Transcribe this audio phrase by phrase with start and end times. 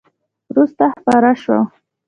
[0.51, 1.59] وروسته خپره شوه!